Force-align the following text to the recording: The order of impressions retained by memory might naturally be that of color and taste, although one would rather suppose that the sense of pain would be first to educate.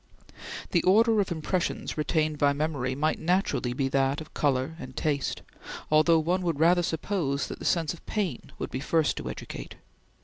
The 0.71 0.81
order 0.81 1.21
of 1.21 1.31
impressions 1.31 1.95
retained 1.95 2.39
by 2.39 2.53
memory 2.53 2.95
might 2.95 3.19
naturally 3.19 3.71
be 3.71 3.87
that 3.89 4.19
of 4.19 4.33
color 4.33 4.73
and 4.79 4.95
taste, 4.97 5.43
although 5.91 6.17
one 6.17 6.41
would 6.41 6.59
rather 6.59 6.81
suppose 6.81 7.45
that 7.45 7.59
the 7.59 7.65
sense 7.65 7.93
of 7.93 8.03
pain 8.07 8.51
would 8.57 8.71
be 8.71 8.79
first 8.79 9.15
to 9.17 9.29
educate. 9.29 9.75